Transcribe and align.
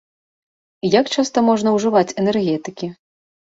Як 0.99 1.05
часта 1.17 1.45
можна 1.51 1.75
ўжываць 1.77 2.15
энергетыкі? 2.25 2.93